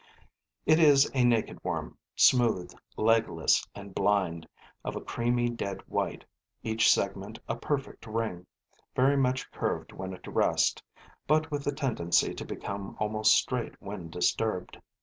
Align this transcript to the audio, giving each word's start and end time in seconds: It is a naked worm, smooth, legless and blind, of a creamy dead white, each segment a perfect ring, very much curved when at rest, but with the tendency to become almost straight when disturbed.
It 0.65 0.79
is 0.79 1.11
a 1.13 1.23
naked 1.23 1.63
worm, 1.63 1.95
smooth, 2.15 2.73
legless 2.97 3.67
and 3.75 3.93
blind, 3.93 4.47
of 4.83 4.95
a 4.95 4.99
creamy 4.99 5.47
dead 5.49 5.81
white, 5.87 6.25
each 6.63 6.91
segment 6.91 7.37
a 7.47 7.55
perfect 7.55 8.07
ring, 8.07 8.47
very 8.95 9.15
much 9.15 9.51
curved 9.51 9.91
when 9.91 10.15
at 10.15 10.25
rest, 10.25 10.81
but 11.27 11.51
with 11.51 11.63
the 11.63 11.71
tendency 11.71 12.33
to 12.33 12.43
become 12.45 12.97
almost 12.99 13.35
straight 13.35 13.79
when 13.79 14.09
disturbed. 14.09 14.79